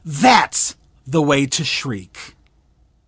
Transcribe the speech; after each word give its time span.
That's 0.03 0.73
the 1.05 1.21
way 1.21 1.45
to 1.45 1.63
shriek." 1.63 2.33